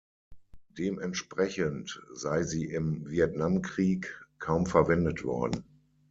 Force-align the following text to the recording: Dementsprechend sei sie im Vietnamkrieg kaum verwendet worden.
Dementsprechend 0.79 2.01
sei 2.11 2.41
sie 2.41 2.65
im 2.65 3.07
Vietnamkrieg 3.07 4.25
kaum 4.39 4.65
verwendet 4.65 5.23
worden. 5.23 5.63